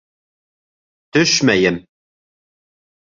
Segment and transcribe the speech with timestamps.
[1.17, 1.79] —Төшмәйем!